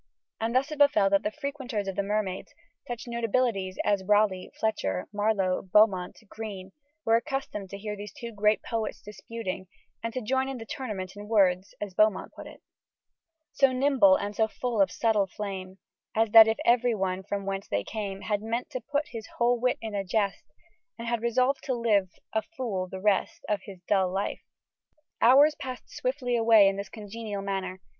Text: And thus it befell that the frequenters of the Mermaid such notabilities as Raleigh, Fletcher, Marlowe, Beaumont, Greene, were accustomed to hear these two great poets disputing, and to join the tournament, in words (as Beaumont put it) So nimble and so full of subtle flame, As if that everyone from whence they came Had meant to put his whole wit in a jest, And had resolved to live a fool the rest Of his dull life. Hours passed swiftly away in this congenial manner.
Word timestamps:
And 0.39 0.55
thus 0.55 0.71
it 0.71 0.79
befell 0.79 1.11
that 1.11 1.21
the 1.21 1.29
frequenters 1.29 1.87
of 1.87 1.95
the 1.95 2.01
Mermaid 2.01 2.47
such 2.87 3.05
notabilities 3.05 3.75
as 3.85 4.03
Raleigh, 4.03 4.49
Fletcher, 4.59 5.05
Marlowe, 5.13 5.61
Beaumont, 5.61 6.17
Greene, 6.27 6.71
were 7.05 7.17
accustomed 7.17 7.69
to 7.69 7.77
hear 7.77 7.95
these 7.95 8.11
two 8.11 8.31
great 8.31 8.63
poets 8.63 8.99
disputing, 8.99 9.67
and 10.01 10.11
to 10.11 10.19
join 10.23 10.57
the 10.57 10.65
tournament, 10.65 11.15
in 11.15 11.27
words 11.27 11.75
(as 11.79 11.93
Beaumont 11.93 12.33
put 12.33 12.47
it) 12.47 12.63
So 13.51 13.71
nimble 13.71 14.15
and 14.15 14.35
so 14.35 14.47
full 14.47 14.81
of 14.81 14.89
subtle 14.89 15.27
flame, 15.27 15.77
As 16.15 16.29
if 16.29 16.33
that 16.33 16.57
everyone 16.65 17.21
from 17.21 17.45
whence 17.45 17.67
they 17.67 17.83
came 17.83 18.21
Had 18.21 18.41
meant 18.41 18.71
to 18.71 18.81
put 18.81 19.09
his 19.09 19.27
whole 19.37 19.59
wit 19.59 19.77
in 19.81 19.93
a 19.93 20.03
jest, 20.03 20.45
And 20.97 21.07
had 21.07 21.21
resolved 21.21 21.63
to 21.65 21.75
live 21.75 22.09
a 22.33 22.41
fool 22.41 22.87
the 22.89 22.99
rest 22.99 23.45
Of 23.47 23.61
his 23.65 23.83
dull 23.87 24.11
life. 24.11 24.41
Hours 25.21 25.53
passed 25.53 25.91
swiftly 25.95 26.35
away 26.35 26.67
in 26.67 26.75
this 26.77 26.89
congenial 26.89 27.43
manner. 27.43 27.81